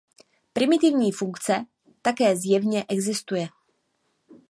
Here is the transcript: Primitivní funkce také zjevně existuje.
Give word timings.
Primitivní 0.53 1.11
funkce 1.11 1.65
také 2.01 2.37
zjevně 2.37 2.85
existuje. 2.89 3.47